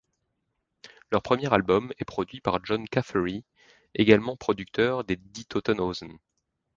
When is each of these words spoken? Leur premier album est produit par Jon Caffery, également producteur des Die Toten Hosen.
Leur 1.11 1.21
premier 1.21 1.53
album 1.53 1.93
est 1.99 2.05
produit 2.05 2.41
par 2.41 2.65
Jon 2.65 2.85
Caffery, 2.89 3.45
également 3.93 4.35
producteur 4.35 5.03
des 5.03 5.15
Die 5.15 5.45
Toten 5.45 5.79
Hosen. 5.79 6.17